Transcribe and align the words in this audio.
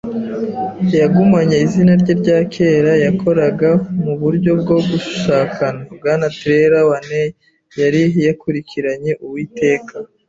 yagumanye 1.01 1.55
izina 1.65 1.93
rye 2.01 2.13
rya 2.21 2.39
kera, 2.53 2.91
yakoraga 3.05 3.69
muburyo 4.03 4.51
bwo 4.61 4.77
gushakana. 4.89 5.81
Bwana 5.97 6.25
Trelawney 6.37 7.27
yari 7.79 8.01
yakurikiranye 8.27 9.11
Uwiteka 9.25 9.95